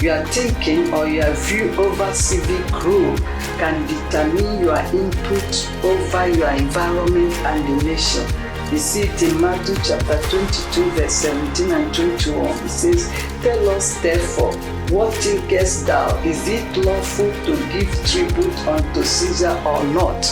you 0.01 0.11
are 0.11 0.25
thinking 0.27 0.93
or 0.93 1.07
your 1.07 1.33
view 1.33 1.71
over 1.75 2.13
civic 2.13 2.83
rule 2.83 3.17
can 3.57 3.87
determine 3.87 4.59
your 4.63 4.77
input 4.77 5.69
over 5.83 6.27
your 6.27 6.49
environment 6.49 7.33
and 7.45 7.79
the 7.79 7.85
nation. 7.85 8.25
You 8.71 8.77
see 8.79 9.01
it 9.01 9.23
in 9.23 9.39
Matthew 9.39 9.75
chapter 9.83 10.19
22, 10.29 10.89
verse 10.91 11.13
17 11.13 11.71
and 11.71 11.93
21. 11.93 12.45
It 12.45 12.69
says, 12.69 13.09
Tell 13.41 13.69
us 13.69 14.01
therefore, 14.01 14.53
what 14.89 15.13
thinkest 15.13 15.87
thou? 15.87 16.17
Is 16.23 16.47
it 16.47 16.77
lawful 16.77 17.31
to 17.45 17.55
give 17.71 17.89
tribute 18.05 18.67
unto 18.67 19.03
Caesar 19.03 19.61
or 19.65 19.83
not? 19.85 20.23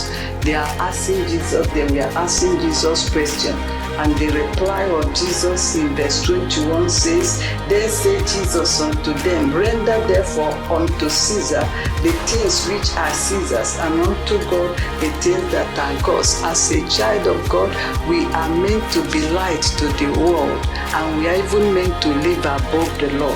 They 0.42 0.54
are 0.54 0.66
asking 0.78 1.26
Jesus, 1.28 1.66
they 1.68 1.84
were 1.84 2.10
asking 2.18 2.60
Jesus 2.60 3.08
question. 3.08 3.83
And 3.96 4.12
the 4.18 4.26
reply 4.26 4.82
of 4.84 5.14
Jesus 5.14 5.76
in 5.76 5.94
verse 5.94 6.20
21 6.24 6.90
says, 6.90 7.38
Then 7.68 7.88
said 7.88 8.26
Jesus 8.26 8.80
unto 8.80 9.12
them, 9.22 9.54
Render 9.54 10.04
therefore 10.08 10.52
unto 10.68 11.08
Caesar 11.08 11.62
the 12.02 12.10
things 12.26 12.66
which 12.66 12.90
are 12.96 13.14
Caesar's, 13.14 13.78
and 13.78 14.00
unto 14.00 14.38
God 14.50 14.76
the 14.98 15.10
things 15.22 15.46
that 15.52 15.78
are 15.78 16.02
God's. 16.02 16.42
As 16.42 16.72
a 16.72 16.80
child 16.88 17.28
of 17.28 17.48
God, 17.48 17.70
we 18.08 18.24
are 18.26 18.48
meant 18.48 18.82
to 18.94 19.00
be 19.12 19.20
light 19.30 19.62
to 19.78 19.86
the 19.86 20.10
world, 20.18 20.66
and 20.66 21.18
we 21.20 21.28
are 21.28 21.36
even 21.36 21.72
meant 21.72 22.02
to 22.02 22.08
live 22.08 22.40
above 22.40 22.98
the 22.98 23.12
law. 23.14 23.34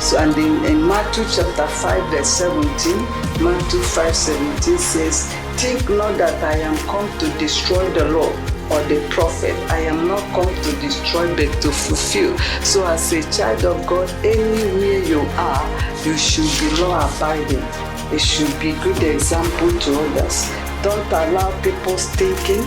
So, 0.00 0.16
and 0.16 0.34
in, 0.38 0.64
in 0.64 0.86
Matthew 0.88 1.24
chapter 1.24 1.66
5, 1.66 2.10
verse 2.10 2.28
17, 2.28 2.64
Matthew 3.44 3.82
5 3.82 4.16
17 4.16 4.78
says, 4.78 5.30
Think 5.60 5.90
not 5.90 6.16
that 6.16 6.42
I 6.42 6.60
am 6.60 6.78
come 6.86 7.10
to 7.18 7.28
destroy 7.38 7.90
the 7.90 8.08
law 8.08 8.47
or 8.70 8.82
the 8.84 9.06
prophet. 9.10 9.54
I 9.70 9.80
am 9.80 10.08
not 10.08 10.20
come 10.34 10.54
to 10.54 10.72
destroy 10.80 11.28
but 11.34 11.50
to 11.62 11.70
fulfill. 11.70 12.38
So, 12.62 12.86
as 12.86 13.12
a 13.12 13.22
child 13.32 13.64
of 13.64 13.86
God, 13.86 14.08
anywhere 14.24 15.02
you 15.04 15.20
are, 15.36 15.66
you 16.04 16.16
should 16.16 16.50
be 16.60 16.82
law 16.82 17.08
abiding. 17.08 17.64
It 18.12 18.20
should 18.20 18.52
be 18.60 18.72
good 18.82 19.02
example 19.02 19.70
to 19.70 20.00
others. 20.00 20.48
Don't 20.82 21.12
allow 21.12 21.50
people's 21.62 22.06
thinking 22.16 22.64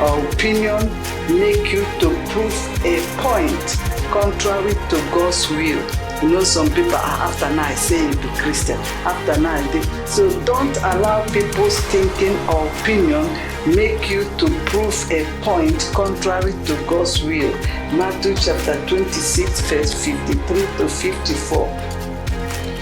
or 0.00 0.24
opinion 0.32 0.88
make 1.28 1.72
you 1.72 1.84
to 2.00 2.08
prove 2.30 2.56
a 2.84 2.96
point 3.20 3.90
contrary 4.10 4.74
to 4.88 4.96
God's 5.12 5.48
will. 5.50 5.82
You 6.22 6.28
know, 6.28 6.44
some 6.44 6.68
people 6.68 6.94
are 6.94 7.18
after 7.28 7.48
now 7.54 7.64
I 7.64 7.74
say 7.74 8.06
you 8.06 8.14
be 8.16 8.28
Christian. 8.36 8.78
After 9.04 9.40
now, 9.40 9.60
so 10.06 10.28
don't 10.44 10.76
allow 10.78 11.24
people's 11.32 11.78
thinking 11.92 12.36
or 12.48 12.66
opinion 12.80 13.24
make 13.66 14.10
you 14.10 14.24
to 14.38 14.48
prove 14.66 15.10
a 15.10 15.24
point 15.42 15.90
contrary 15.94 16.52
to 16.64 16.84
God's 16.86 17.22
will. 17.22 17.52
Matthew 17.92 18.34
chapter 18.34 18.74
26, 18.86 19.60
verse 19.62 19.92
53 19.92 20.60
to 20.78 20.88
54. 20.88 21.66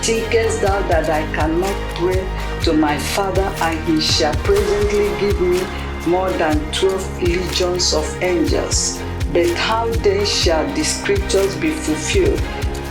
Thinkest 0.02 0.62
thou 0.62 0.80
that 0.88 1.10
I 1.10 1.22
cannot 1.34 1.74
pray 1.96 2.24
to 2.62 2.72
my 2.72 2.96
Father, 2.98 3.52
and 3.60 3.78
he 3.88 4.00
shall 4.00 4.34
presently 4.36 5.08
give 5.20 5.40
me 5.40 5.60
more 6.06 6.30
than 6.32 6.56
twelve 6.72 7.22
legions 7.22 7.92
of 7.92 8.06
angels? 8.22 8.98
But 9.32 9.50
how 9.50 9.90
then 9.90 10.24
shall 10.24 10.64
the 10.74 10.84
scriptures 10.84 11.54
be 11.56 11.70
fulfilled 11.70 12.40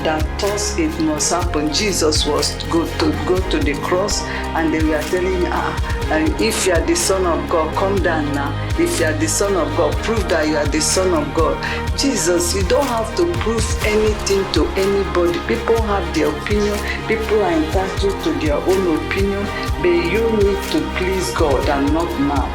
that 0.04 0.24
thus 0.40 0.78
it 0.78 0.92
must 1.02 1.32
happen. 1.32 1.74
Jesus 1.74 2.26
was 2.26 2.54
go 2.66 2.86
to 3.00 3.12
go 3.26 3.38
to 3.50 3.60
the 3.60 3.74
cross, 3.82 4.22
and 4.56 4.74
they 4.74 4.84
were 4.84 5.02
telling, 5.04 5.44
ah, 5.48 5.74
and 6.12 6.30
if 6.42 6.66
you 6.66 6.74
are 6.74 6.86
the 6.86 6.96
Son 6.96 7.26
of 7.26 7.50
God, 7.50 7.76
come 7.76 8.02
down 8.02 8.26
now. 8.34 8.52
If 8.80 9.00
you 9.00 9.06
are 9.08 9.14
the 9.14 9.28
Son 9.28 9.56
of 9.56 9.68
God, 9.76 9.96
prove 10.04 10.28
that 10.30 10.48
you 10.48 10.56
are 10.58 10.68
the 10.68 10.82
Son 10.82 11.14
of 11.14 11.34
God. 11.34 11.58
Jesus, 11.98 12.56
you 12.56 12.64
don't 12.64 12.86
have 12.88 13.16
to 13.18 13.26
prove 13.40 13.66
anything 13.86 14.46
to 14.54 14.66
anybody. 14.78 15.40
People 15.48 15.82
have 15.84 16.06
their 16.16 16.30
opinion, 16.30 16.78
people 17.08 17.42
are 17.44 17.52
entitled 17.52 18.24
to 18.24 18.32
their 18.40 18.56
own 18.56 18.84
opinion, 19.08 19.44
but 19.82 19.98
you 20.14 20.24
need 20.38 20.62
to 20.72 20.80
please 20.98 21.32
God 21.34 21.68
and 21.70 21.94
not 21.94 22.10
man. 22.20 22.48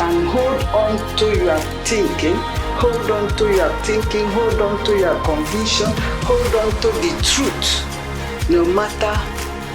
And 0.00 0.26
hold 0.28 0.62
on 0.72 1.16
to 1.18 1.26
your 1.36 1.58
thinking, 1.84 2.36
hold 2.80 3.10
on 3.10 3.28
to 3.36 3.44
your 3.54 3.70
thinking, 3.84 4.26
hold 4.28 4.60
on 4.60 4.84
to 4.86 4.96
your 4.96 5.22
conviction, 5.22 5.88
hold 6.24 6.54
on 6.54 6.70
to 6.80 6.88
the 7.04 7.12
truth, 7.22 8.48
no 8.48 8.64
matter 8.64 9.14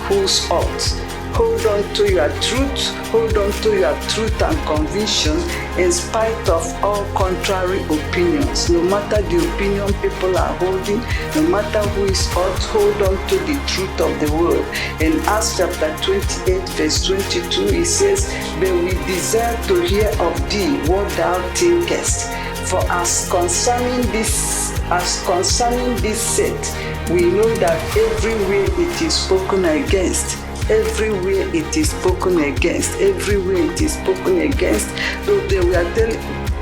who's 0.07 0.49
out. 0.51 1.05
Hold 1.35 1.65
on 1.65 1.83
to 1.95 2.09
your 2.09 2.29
truth, 2.39 2.95
hold 3.11 3.35
on 3.35 3.51
to 3.63 3.77
your 3.77 3.93
truth 4.07 4.41
and 4.41 4.57
conviction 4.65 5.35
in 5.77 5.91
spite 5.91 6.47
of 6.47 6.63
all 6.81 7.03
contrary 7.13 7.83
opinions. 7.83 8.69
No 8.69 8.81
matter 8.81 9.21
the 9.21 9.53
opinion 9.53 9.91
people 10.01 10.37
are 10.37 10.55
holding, 10.59 11.01
no 11.35 11.41
matter 11.49 11.81
who 11.89 12.05
is 12.05 12.25
out, 12.37 12.57
hold 12.71 13.01
on 13.01 13.27
to 13.27 13.35
the 13.39 13.61
truth 13.67 13.99
of 13.99 14.17
the 14.21 14.31
word. 14.31 14.63
In 15.01 15.19
Acts 15.27 15.57
chapter 15.57 15.93
28, 16.01 16.69
verse 16.69 17.05
22, 17.05 17.63
it 17.81 17.85
says, 17.85 18.33
But 18.61 18.71
we 18.71 18.91
desire 19.05 19.61
to 19.67 19.81
hear 19.81 20.07
of 20.21 20.49
thee 20.49 20.77
what 20.87 21.09
thou 21.17 21.35
thinkest. 21.53 22.31
For 22.67 22.83
as 22.91 23.29
concerning 23.29 24.01
this, 24.11 24.79
as 24.91 25.23
concerning 25.25 25.95
this 26.01 26.19
set, 26.19 27.11
we 27.11 27.21
know 27.21 27.53
that 27.55 27.79
everywhere 27.95 28.65
it 28.65 29.01
is 29.01 29.13
spoken 29.13 29.65
against 29.65 30.45
everywhere 30.69 31.47
it 31.53 31.77
is 31.77 31.91
spoken 31.91 32.39
against, 32.39 32.99
everywhere 32.99 33.71
it 33.71 33.81
is 33.81 33.93
spoken 33.93 34.41
against, 34.41 34.89
though 35.25 35.39
they 35.47 35.59
were 35.59 35.85
telling 35.93 36.54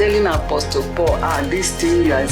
telling 0.00 0.26
Apostle 0.26 0.82
Paul, 0.94 1.18
ah, 1.20 1.46
this 1.50 1.78
thing 1.78 2.06
you 2.06 2.14
are, 2.14 2.24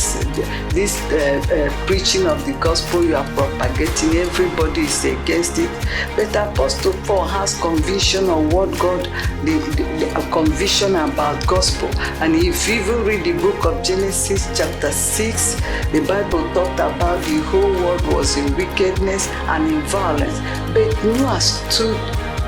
this 0.72 0.96
uh, 1.12 1.36
uh, 1.52 1.86
preaching 1.86 2.26
of 2.26 2.40
the 2.46 2.54
gospel 2.54 3.04
you 3.04 3.14
are 3.14 3.28
propagating, 3.36 4.16
everybody 4.16 4.88
is 4.88 5.04
against 5.04 5.58
it. 5.58 5.68
But 6.16 6.34
Apostle 6.34 6.94
Paul 7.04 7.26
has 7.26 7.60
conviction 7.60 8.30
on 8.30 8.48
what 8.48 8.70
God, 8.78 9.04
the, 9.44 9.58
the, 9.76 9.84
the 10.00 10.28
conviction 10.32 10.96
about 10.96 11.46
gospel. 11.46 11.90
And 12.24 12.36
if 12.36 12.66
you 12.66 12.80
even 12.80 13.04
read 13.04 13.24
the 13.24 13.34
book 13.34 13.62
of 13.66 13.84
Genesis, 13.84 14.48
chapter 14.56 14.90
6, 14.90 15.60
the 15.92 16.00
Bible 16.08 16.48
talked 16.54 16.80
about 16.80 17.22
the 17.24 17.42
whole 17.52 17.74
world 17.84 18.00
was 18.14 18.38
in 18.38 18.56
wickedness 18.56 19.28
and 19.52 19.70
in 19.70 19.82
violence. 19.82 20.40
But 20.72 20.88
Noah 21.04 21.38
stood 21.42 22.00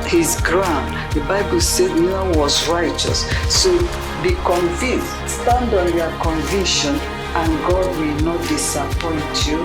his 0.07 0.41
ground. 0.41 0.97
The 1.13 1.21
Bible 1.29 1.61
said 1.61 1.95
Noah 1.95 2.39
was 2.39 2.67
righteous. 2.69 3.29
So 3.53 3.71
be 4.23 4.35
convinced, 4.45 5.13
stand 5.29 5.73
on 5.73 5.97
your 5.97 6.11
conviction, 6.21 6.95
and 7.35 7.51
God 7.65 7.87
will 7.97 8.21
not 8.25 8.41
disappoint 8.49 9.47
you 9.47 9.61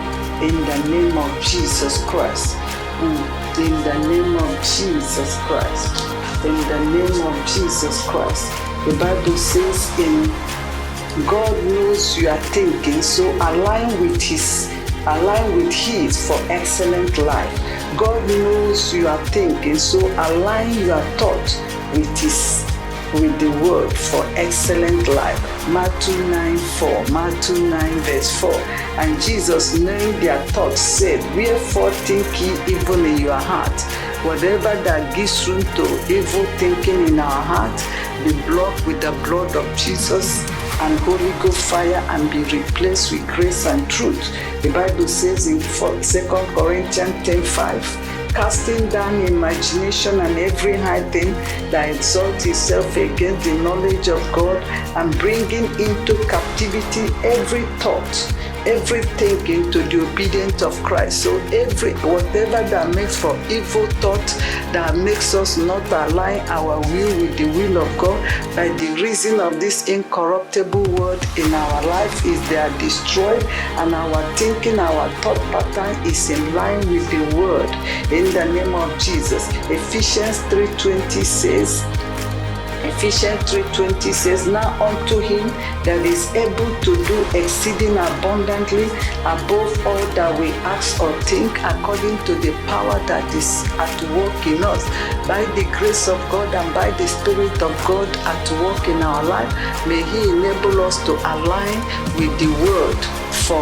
in 0.45 0.55
the 0.55 0.77
name 0.89 1.17
of 1.17 1.41
Jesus 1.41 2.03
Christ. 2.05 2.55
Mm. 3.01 3.45
In 3.57 3.71
the 3.83 4.07
name 4.07 4.35
of 4.35 4.51
Jesus 4.61 5.35
Christ. 5.47 5.91
In 6.45 6.55
the 6.67 6.79
name 6.91 7.27
of 7.27 7.35
Jesus 7.47 8.05
Christ. 8.07 8.51
The 8.85 8.95
Bible 8.99 9.37
says 9.37 9.99
in 9.99 10.27
God 11.25 11.51
knows 11.65 12.17
you 12.17 12.29
are 12.29 12.43
thinking, 12.51 13.01
so 13.01 13.23
align 13.35 13.87
with 14.01 14.21
his 14.21 14.69
align 15.07 15.55
with 15.55 15.73
his 15.73 16.27
for 16.27 16.37
excellent 16.51 17.17
life. 17.17 17.97
God 17.97 18.27
knows 18.27 18.93
you 18.93 19.07
are 19.07 19.23
thinking, 19.27 19.77
so 19.77 19.99
align 19.99 20.73
your 20.85 21.01
thought 21.17 21.49
with 21.93 22.19
his 22.19 22.74
with 23.13 23.39
the 23.39 23.51
word 23.67 23.91
for 23.91 24.25
excellent 24.35 25.07
life. 25.07 25.39
Matthew 25.69 26.17
9 26.27 26.57
4. 26.57 27.05
Matthew 27.11 27.67
9 27.69 27.91
verse 28.01 28.39
4. 28.39 28.53
And 28.99 29.21
Jesus, 29.21 29.77
knowing 29.79 30.19
their 30.19 30.41
thoughts, 30.47 30.81
said, 30.81 31.19
Wherefore 31.35 31.91
think 31.91 32.25
ye 32.39 32.75
evil 32.75 33.03
in 33.03 33.17
your 33.17 33.39
heart? 33.39 33.81
Whatever 34.25 34.75
that 34.83 35.15
gives 35.15 35.47
room 35.47 35.61
to 35.61 35.83
evil 36.11 36.45
thinking 36.57 37.07
in 37.07 37.19
our 37.19 37.41
heart, 37.43 37.77
be 38.23 38.31
blocked 38.47 38.85
with 38.87 39.01
the 39.01 39.11
blood 39.23 39.55
of 39.55 39.65
Jesus 39.77 40.43
and 40.81 40.99
Holy 40.99 41.31
Ghost 41.41 41.69
fire 41.69 42.03
and 42.09 42.29
be 42.31 42.43
replaced 42.57 43.11
with 43.11 43.25
grace 43.27 43.65
and 43.65 43.89
truth. 43.89 44.19
The 44.61 44.71
Bible 44.71 45.07
says 45.07 45.47
in 45.47 45.59
2 45.59 46.27
Corinthians 46.55 47.25
10 47.25 47.43
5 47.43 48.04
casting 48.35 48.89
down 48.89 49.15
imagination 49.21 50.19
and 50.19 50.37
every 50.37 50.75
high 50.75 51.01
thing 51.09 51.31
that 51.71 51.89
exalts 51.89 52.45
itself 52.45 52.97
against 52.97 53.45
the 53.45 53.53
knowledge 53.63 54.09
of 54.09 54.19
God, 54.33 54.61
and 54.97 55.17
bringing 55.17 55.65
into 55.79 56.13
captivity 56.27 57.05
every 57.23 57.65
thought 57.79 58.34
everything 58.65 59.37
into 59.47 59.83
the 59.83 60.07
obedience 60.11 60.61
of 60.61 60.73
Christ. 60.83 61.23
So 61.23 61.37
every 61.53 61.93
whatever 61.93 62.67
that 62.69 62.93
makes 62.95 63.15
for 63.15 63.35
evil 63.49 63.85
thought 64.01 64.25
that 64.73 64.95
makes 64.97 65.33
us 65.33 65.57
not 65.57 65.85
align 65.91 66.39
our 66.49 66.79
will 66.79 67.21
with 67.21 67.37
the 67.37 67.45
will 67.45 67.77
of 67.77 67.97
God 67.97 68.19
by 68.55 68.69
the 68.69 69.01
reason 69.01 69.39
of 69.39 69.59
this 69.59 69.87
incorruptible 69.87 70.83
word 70.95 71.19
in 71.37 71.53
our 71.53 71.85
life 71.87 72.25
is 72.25 72.49
they 72.49 72.57
are 72.57 72.77
destroyed 72.79 73.43
and 73.77 73.93
our 73.93 74.35
thinking, 74.35 74.79
our 74.79 75.09
thought 75.21 75.37
pattern 75.51 75.95
is 76.05 76.29
in 76.29 76.53
line 76.53 76.79
with 76.89 77.09
the 77.11 77.35
word 77.37 77.69
in 78.11 78.25
the 78.33 78.45
name 78.53 78.73
of 78.73 78.89
Jesus. 78.99 79.47
Ephesians 79.69 80.39
3:20 80.49 81.23
says 81.23 81.83
Ephesians 82.97 83.43
3:20 83.51 84.13
says, 84.13 84.47
Now 84.47 84.71
unto 84.81 85.19
him 85.19 85.47
that 85.83 86.05
is 86.05 86.33
able 86.33 86.71
to 86.79 86.95
do 87.03 87.17
exceeding 87.35 87.91
abundantly 87.91 88.85
above 89.27 89.75
all 89.85 90.05
that 90.15 90.39
we 90.39 90.51
ask 90.63 91.01
or 91.03 91.11
think, 91.23 91.51
according 91.59 92.17
to 92.23 92.35
the 92.35 92.53
power 92.71 92.97
that 93.11 93.27
is 93.35 93.67
at 93.83 94.01
work 94.15 94.47
in 94.47 94.63
us, 94.63 94.87
by 95.27 95.43
the 95.59 95.67
grace 95.77 96.07
of 96.07 96.17
God 96.31 96.55
and 96.55 96.73
by 96.73 96.89
the 96.91 97.05
Spirit 97.05 97.61
of 97.61 97.75
God 97.85 98.07
at 98.31 98.51
work 98.63 98.87
in 98.87 99.03
our 99.03 99.23
life, 99.25 99.51
may 99.85 100.01
He 100.01 100.29
enable 100.29 100.79
us 100.79 100.95
to 101.05 101.19
align 101.35 101.79
with 102.15 102.31
the 102.39 102.47
Word 102.63 103.01
for 103.43 103.61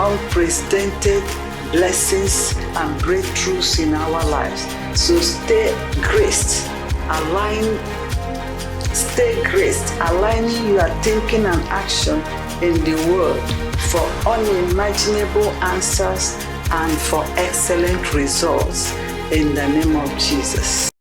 unprecedented 0.00 1.22
blessings 1.70 2.56
and 2.80 2.90
breakthroughs 3.02 3.78
in 3.78 3.92
our 3.92 4.24
lives. 4.30 4.64
So 4.98 5.20
stay 5.20 5.68
graced, 6.00 6.66
align 7.10 7.78
Stay 8.94 9.42
graced, 9.50 9.92
aligning 10.00 10.74
your 10.74 10.88
thinking 11.02 11.44
and 11.46 11.60
action 11.64 12.14
in 12.62 12.74
the 12.84 12.94
world 13.10 13.42
for 13.90 14.00
unimaginable 14.28 15.50
answers 15.62 16.36
and 16.70 16.96
for 16.96 17.24
excellent 17.36 18.14
results 18.14 18.92
in 19.32 19.52
the 19.52 19.66
name 19.66 19.96
of 19.96 20.08
Jesus. 20.12 20.93